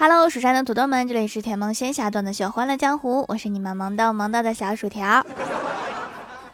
[0.00, 5.26] Hello，蜀山的土豆们，这里是甜萌仙侠段的秀欢乐江湖，我是你们萌到萌到的小薯条。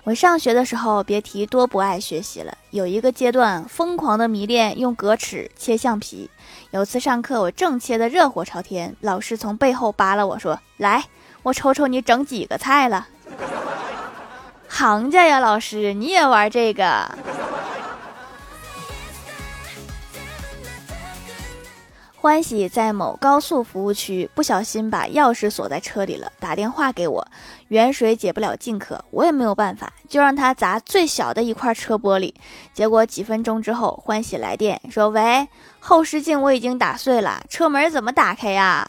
[0.04, 6.30] 我上学的时候，别提多不爱学习了，有一个阶段疯狂的迷恋用格尺切橡皮。
[6.70, 11.04] 有次上课，我正切的热火朝天，老师从背后扒拉我说：“来，
[11.42, 13.08] 我瞅瞅你整几个菜了。”
[14.68, 17.10] 行家呀，老师，你也玩这个？
[22.24, 27.28] 欢喜在某高速服务区不小心把钥匙锁在车里了，打电话给我，
[27.68, 32.32] 远水解不了近渴，我也没有办法，就让他砸最小的一块车玻璃。
[32.72, 35.46] 结果几分钟之后，欢喜来电说：“喂，
[35.78, 38.88] 后视镜我已经打碎了，车门怎么打开呀？”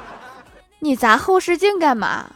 [0.80, 2.30] 你砸后视镜干嘛？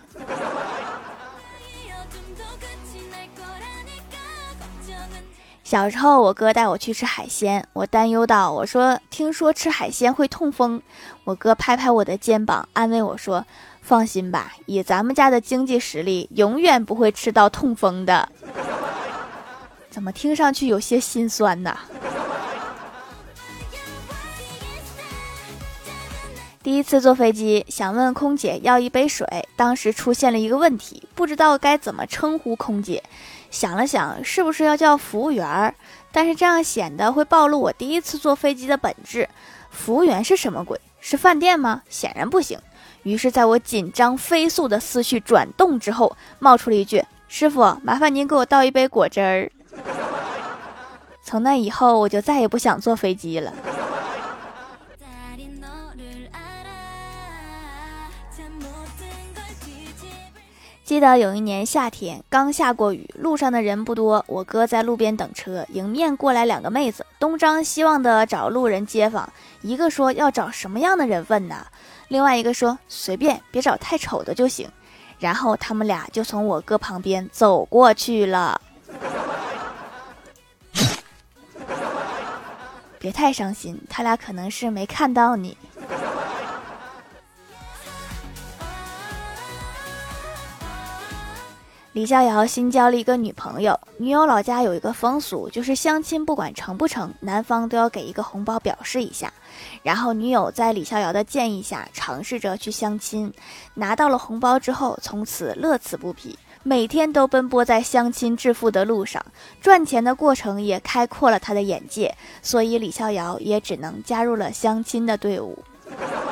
[5.67, 10.81] 小时候，我哥带我去吃海鲜，我担忧道：“我说，听说吃海鲜会痛风。”
[11.27, 13.45] 我哥拍拍我的肩膀，安慰我说
[13.83, 18.29] ：“放心吧，以咱们家的经济实力，永远不会吃到痛风的。
[19.91, 21.77] ”怎么听上去有些心酸呢？
[26.63, 33.03] 第一次坐飞机，想问空姐要一杯水，当时出现了一个问题，不知道该怎么称呼空姐。
[33.51, 35.75] 想了想，是不是要叫服务员儿？
[36.13, 39.29] 但是这样显得会暴露我第一次坐飞机的本质。
[39.71, 40.81] 服务员是什么鬼？
[41.01, 41.83] 是饭店吗？
[41.89, 42.59] 显然不行。
[43.03, 49.51] 于是，在我紧张飞速的思绪转动之后，冒出了一句：“师傅，麻烦您给我倒一杯果汁儿。”
[51.23, 53.53] 从那以后，我就再也不想坐飞机了。
[60.97, 64.25] 记得有一年夏天，刚下过雨，路上的人不多。
[64.27, 69.31] 我哥在路边等车，迎面过来两个妹子，东张西望的找路人街坊。
[69.61, 71.67] 一个说要找什么样的人问呢？
[72.09, 74.67] 另外一个说随便，别找太丑的就行。
[75.19, 78.59] 然后他们俩就从我哥旁边走过去了。
[82.99, 85.59] 别太伤心，他俩可能是没看到你。
[91.97, 99.33] 李逍遥新交了一个女朋友，女友老家有一个风俗，就是相亲不管成不成，男方都要给一个红包表示一下。
[99.83, 103.33] 然后女友在李逍遥的建议下，尝试着去相亲，
[103.73, 109.25] 拿到了红包之后，从此乐此不疲，每天都奔波在相亲致富的路上，
[109.63, 115.59] 赚钱的过程也开阔了他的眼界，所以李逍遥也只能加入了相亲的队伍。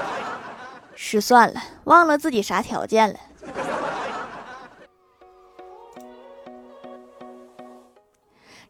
[0.94, 3.18] 失算了，忘了自己啥条件了。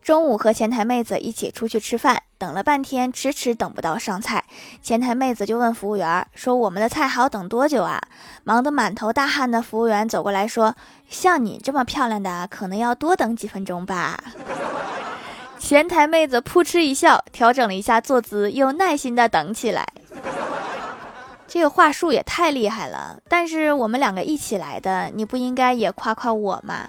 [0.04, 4.44] 中午和前台妹子一起出去吃饭，等了半天，迟迟等不到上菜。
[4.82, 7.98] 前台妹子就问服务员说：“我们的菜还要等多久啊？”
[8.44, 10.74] 忙得满头大汗的服务员走过来说
[11.08, 14.22] ：“像你这么漂亮的，可能要多等几分钟吧。
[15.58, 19.88] ”前台妹子扑哧一笑，调整了一下坐姿，又耐心的等起来。
[21.48, 23.16] 这个话术也太厉害了！
[23.26, 26.88] 但是我们两个一起来的，你不应该也夸夸我吗？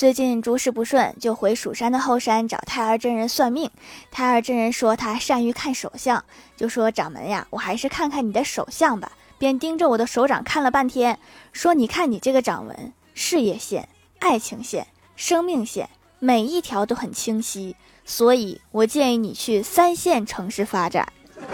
[0.00, 3.70] 最近诸事不顺，就回蜀山的后山找太二真人算命。
[4.10, 6.24] 太二真人说他善于看手相，
[6.56, 9.12] 就说掌门呀，我还是看看你的手相吧。
[9.36, 11.18] 便盯着我的手掌看了半天，
[11.52, 13.86] 说你看你这个掌纹，事业线、
[14.20, 21.06] 爱情线、生命线，每一条都很清晰，所以我建议你去三线城市发展。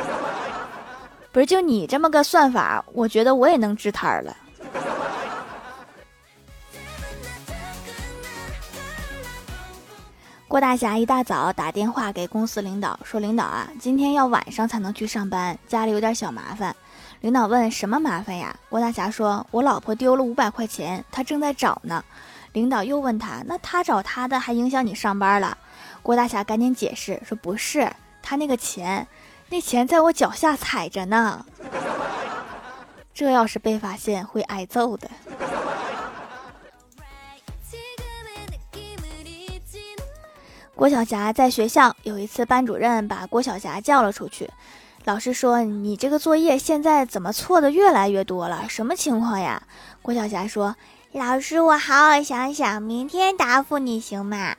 [1.32, 4.36] 不是，就你这么个算法，我觉得我也能支摊儿了。
[10.48, 16.74] 郭大侠一大早打电话给公司领导，说：“领导啊，今天要晚上才能去上班，家里有点小麻烦。”
[17.20, 22.04] 领导问：“什么麻烦呀？”郭大侠说：“我老婆丢了五百块钱，她正在找呢。”
[22.54, 25.58] 领导又问他：“那他找他的，还影响你上班了？”
[26.00, 27.90] 郭大侠赶紧解释说：“不是，
[28.22, 29.06] 他那个钱，
[29.50, 31.44] 那钱在我脚下踩着呢。
[33.12, 35.10] 这要是被发现，会挨揍的。”
[40.76, 44.50] 郭晓霞在学校有一次，班主任把郭晓霞叫了出去。
[45.04, 48.66] 老师说：“你这个作业现在怎么错的越来越多了？
[48.68, 49.62] 什么情况呀？”
[50.02, 50.76] 郭晓霞说
[51.12, 54.54] ：“老师，我好好想想，明天答复你行吗？”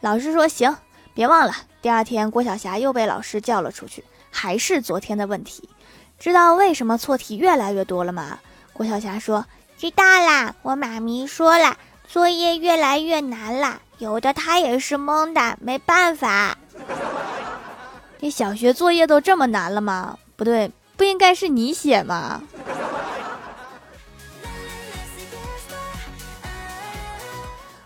[0.00, 0.76] 老师说：“行，
[1.14, 5.70] 别忘了。”第二天，郭晓霞又被老师叫了出去，还是昨天的问题。
[6.18, 8.40] 知道为什么错题越来越多了吗？
[8.74, 9.46] 郭晓霞说
[9.78, 16.58] ：“知道啦，我妈咪说了，作业越来越难了。”有的他也是懵的，没办法。
[18.20, 20.18] 这小学作业都这么难了吗？
[20.34, 22.42] 不对，不应该是你写吗？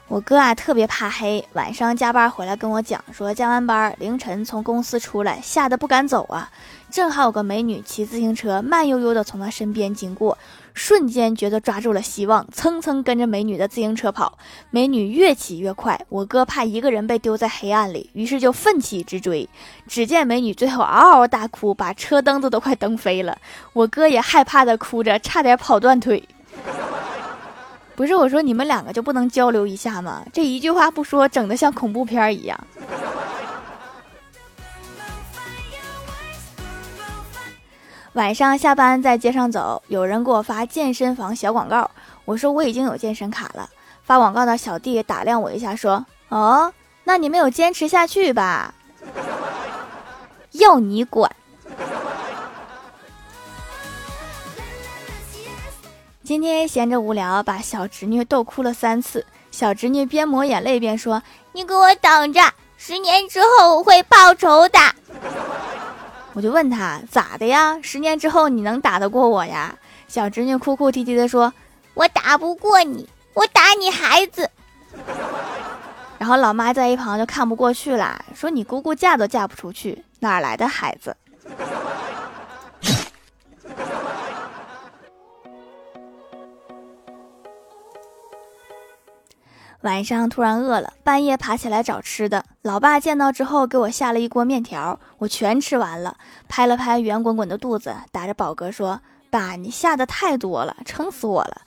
[0.09, 6.51] 我哥啊特别怕黑，晚上加班回来跟我讲说，加完班凌晨从公司出来，吓得不敢走啊。
[6.91, 10.39] 正好有个美女骑自行车慢悠悠的从他身边经过，
[10.77, 14.37] 瞬间觉得抓住了希望，蹭蹭跟着美女的自行车跑。
[14.71, 19.49] 美女越骑越快，我哥怕一个人被丢在黑暗里，于是就奋起直追。
[19.89, 23.39] 只见美女最后嗷嗷大哭，把车灯子都快蹬飞了。
[23.73, 26.23] 我哥也害怕的哭着，差点跑断腿。
[27.95, 30.23] 不是我说你们两个就不能交流一下吗？
[30.31, 32.61] 这一句话不说，整的像恐怖片一样。
[38.17, 41.91] 晚上下班在街上走，有人给我发健身房小广告，
[42.25, 43.69] 我说我已经有健身卡了。
[44.05, 46.73] 发广告的小弟打量我一下，说：“哦，
[47.05, 48.73] 那你没有坚持下去吧？
[50.53, 51.31] 要你管。”
[56.25, 59.27] 今天闲着无聊，把小侄女逗哭了三次。
[59.51, 61.23] 小侄女边抹眼泪边说
[61.53, 62.41] ：“你给我等着，
[62.79, 64.79] 十年之后我会报仇的。”
[66.37, 67.79] 我就问他咋的呀？
[67.81, 69.75] 十年之后你能打得过我呀？
[70.07, 71.51] 小侄女哭哭啼啼的说
[71.95, 74.51] ：“我打不过你，我打你孩子。
[76.21, 81.17] ”然后老妈在一旁就看不过去了，说：“你姑姑嫁都嫁不出去，哪来的孩子？”
[89.83, 92.45] 晚上突然饿了，半夜爬起来找吃的。
[92.63, 96.17] 老爸见到之后，给我下了一锅面条，我全吃完了，
[96.49, 99.01] 拍了拍圆滚滚的肚子，打着饱嗝说
[99.31, 101.61] ：“爸，你下的太多了，撑死我了。”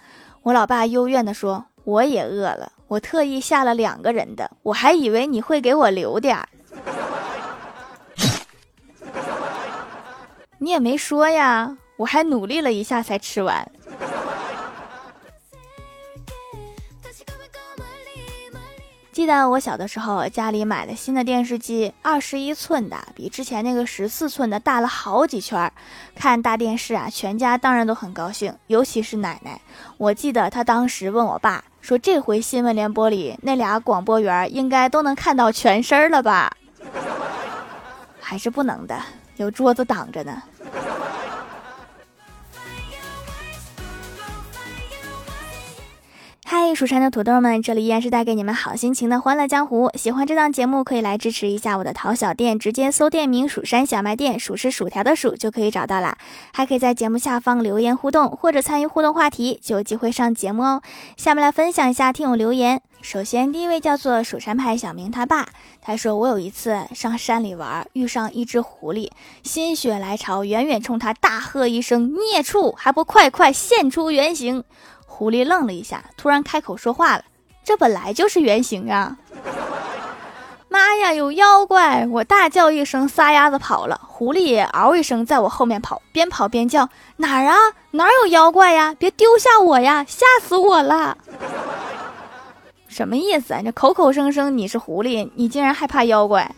[0.44, 6.50] 我老爸幽怨地说：“我也饿了，我特意下了两个人的，我还以为你会给我留点儿。
[10.58, 13.72] 你也没说呀，我还努力了一下才吃完。”
[19.20, 25.74] 记得我小的时候，家里买了新的电视机，二十一寸的，比之前那个十四寸的大了好几圈儿。
[26.16, 29.60] 看大电视啊，全家当然都很高兴，尤其是奶奶。
[29.98, 36.56] 我记得她当时问我爸说：“这回新闻联播里那俩广播员应该都能看到全身了吧？”
[38.22, 38.98] 还是不能的，
[39.36, 40.42] 有桌子挡着呢。
[46.76, 49.90] 蜀山的土豆们，这里依然是带给你们好心情的欢乐江湖。
[49.96, 56.18] 喜欢这档节目，可以来支持一下我的淘小店，直接搜店名“蜀山小卖店”，数是薯条的数就可以找到啦。
[56.54, 60.82] 还可以在节目下方留言互动，或者参与互动话题，就有机会上节目哦。
[61.18, 62.82] 下面来分享一下听友留言。
[63.02, 65.48] 首先，第一位叫做蜀山派小明他爸，
[65.82, 69.10] 他说：“我有一次上山里玩，遇上一只狐狸，
[69.44, 74.64] 心血来潮，远远冲他大喝一声：‘孽畜，还不快快现出原形！’”
[75.20, 77.26] 狐狸愣了一下，突然开口说话了
[77.62, 79.18] ：“这本来就是原形啊！”
[80.70, 82.08] 妈呀，有妖怪！
[82.10, 84.00] 我大叫一声，撒丫子跑了。
[84.08, 86.88] 狐狸嗷一声，在我后面跑，边跑边叫
[87.18, 87.58] ：“哪儿啊？
[87.92, 88.96] 哪儿有妖怪呀？
[88.98, 90.06] 别丢下我呀！
[90.08, 91.18] 吓死我了！”
[92.88, 93.60] 什么意思啊？
[93.62, 96.50] 这口口声声你是狐狸，你竟然害怕妖怪？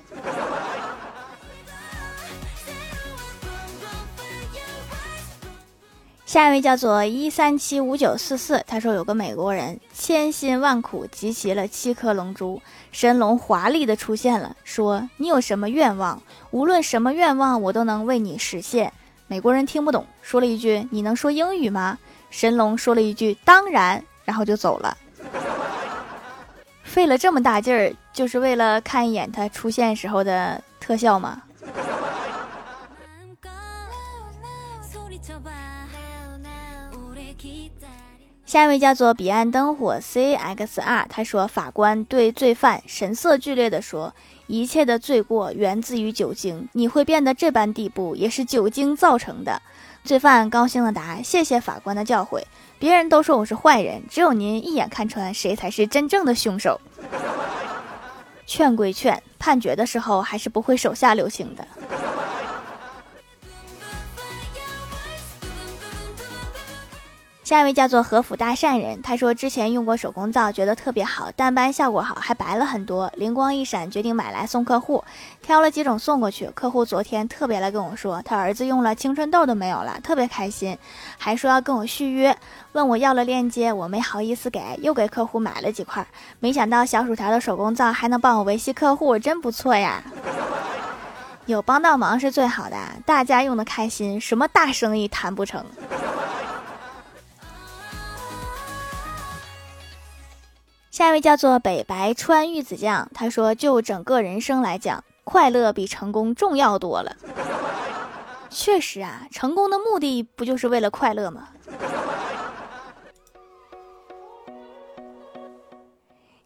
[6.31, 12.61] 下一位叫做一三七五九四四，他说有个美国人千辛万苦集齐了七颗龙珠，
[12.93, 18.93] 神龙华丽的出现了，说你有什么愿望，无论什么愿望我都能为你实现。
[19.27, 21.97] 美国人听不懂，说了一句你能说英语吗？
[22.29, 24.97] 神龙说了一句当然，然后就走了。
[26.81, 31.41] 费了这么大劲儿，就是为了看一眼他出现时候的特效吗？
[38.51, 44.13] 下一位叫做彼岸灯火 CXR，他说法官对罪犯神色剧烈的说
[44.47, 49.61] ：“一切的罪过源自于酒精，你会变得这般地步，也是酒精造成的。”
[50.03, 52.43] 罪犯高兴的答：“谢谢法官的教诲，
[52.77, 56.81] 别人都说我是坏人，只有您一眼看穿谁才是真正的凶手。”
[58.45, 61.65] 劝归劝，判决的时候还是不会手下留情的。
[67.51, 73.11] 下一位叫做和府大善人，他说之前用过手工皂，觉得特别好，淡斑效果好，还白了很多。
[73.17, 75.03] 灵光一闪，决定买来送客户，
[75.41, 76.49] 挑了几种送过去。
[76.51, 80.77] 客户昨天特别来跟我说，他儿子用了青春痘都没有了，特别开心，
[81.17, 82.33] 还说要跟我续约，
[82.71, 86.07] 问我要了链接，我没好意思给，又给客户买了几块。
[86.39, 90.01] 没想到小薯条的手工皂还能帮我维系客户，真不错呀。
[91.47, 95.65] 有帮到忙是最好的，大家用的开心，什么大生意谈不成？
[101.01, 107.15] 下一位叫做北白川玉子酱，他说：“就整个人生来讲，快乐比成功重要多了。
[108.51, 111.47] 确实啊，成功的目的不就是为了快乐吗？”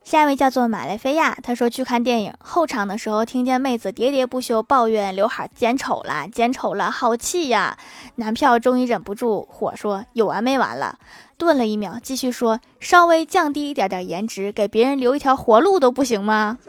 [0.05, 7.75] 下一位叫做马来菲亚，他说去看电影后场的时候，听见妹子喋喋不休抱怨刘海剪丑了，剪丑了，好气呀！
[8.17, 10.99] 男票终于忍不住火说：“有完没完了？”
[11.39, 16.59] 顿了一秒，继续说：“稍微降低一点点颜值，给别人留一条活路都不行吗？”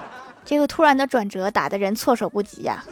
[0.46, 2.84] 这个突然的转折打得人措手不及呀。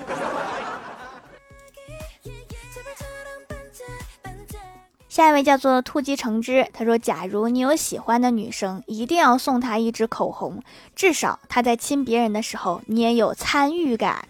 [5.14, 10.60] 下一位叫做兔姬橙汁，他说：“假如你有喜欢的女生，一定要送她一支口红，
[10.96, 14.26] 至少她在亲别人的时候，你也有参与感。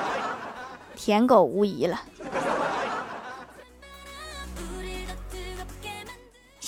[0.94, 2.02] ”舔狗无疑了。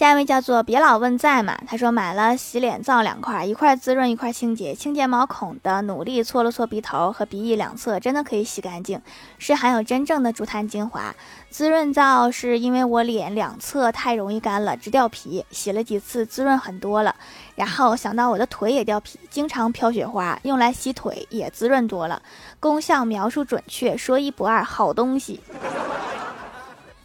[0.02, 9.00] 下一位叫做别老问在嘛，他说买了洗脸皂两块，一块滋润，一块清洁，清洁毛孔的，努力搓了搓鼻头和鼻翼两侧，真的可以洗干净，
[9.38, 11.14] 是含有真正的竹炭精华。
[11.50, 17.14] 滋润皂是因为我脸两侧太容易干了，直掉皮，洗了几次滋润很多了。
[17.54, 22.20] 然后想到我的腿也掉皮，经常飘雪花，用来洗腿也滋润多了，
[22.58, 25.38] 功效描述准确，说一不二，好东西。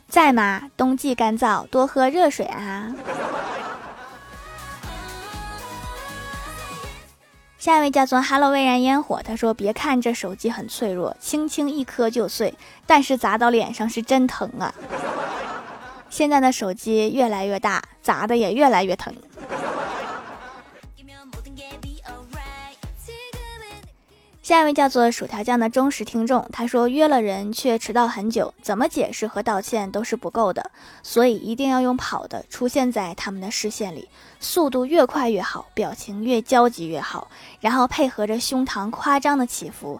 [0.08, 0.70] 在吗？
[0.78, 2.96] 冬季干燥，多喝热水啊。
[7.58, 12.54] 下一位叫做 “Hello 微燃烟火”，他说：“别看这手机很脆弱，轻轻一磕就碎，
[12.86, 14.74] 但是砸到脸上是真疼啊。”
[16.10, 19.14] 现在的手机越来越大，砸的也越来越疼。
[24.48, 30.72] 下一位叫做薯条酱的忠实听众，他说约了人却迟到很久，怎么解释和道歉都是不够的，
[31.04, 34.08] 所以一定要用跑的出现在他们的视线里，
[34.39, 37.27] 速度越快越好，表情越焦急越好，
[37.60, 40.00] 然后配合着胸膛夸张的起伏，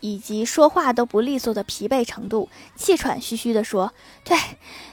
[0.00, 3.92] 以及说话都不利索的疲惫程度，气喘吁吁地说
[4.26, 4.36] ：“对，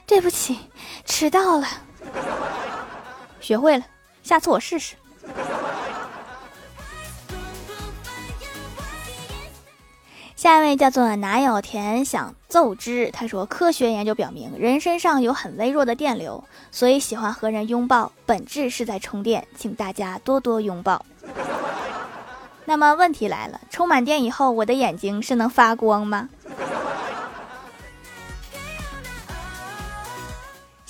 [0.05, 0.59] 对不起，
[1.03, 1.67] 迟到了。”
[3.41, 3.85] 学会了，
[4.21, 4.93] 下次我试试。
[10.43, 21.05] 下一位叫做哪有田想奏之，他说科学研究表明，人身上有很微弱的电流，所以喜欢和人拥抱，本质是在充电，请大家多多拥抱。
[22.67, 26.27] 那么问题来了，充满电以后，我的眼睛是能发光吗？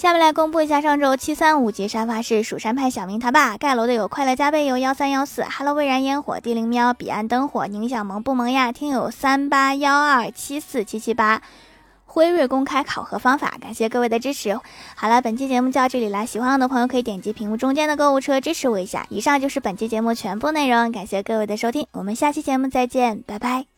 [0.03, 8.73] 下面来公布一下上周七三五级沙发是蜀山派小明他爸盖楼的有快乐加倍有幺三幺四，Hello 蔚然烟火地灵喵彼岸灯火宁小萌不萌呀？
[8.73, 11.41] 听友三八幺二七四七七八，
[12.03, 14.59] 辉瑞公开考核方法，感谢各位的支持。
[14.93, 19.05] 好了，本期节目就到这里啦，喜欢我的朋友可以点击屏幕中间的购物车支持我一下。
[19.07, 23.72] 以上就是本期节目全部内容，感谢各位的收听，我们下期节目再见，拜拜。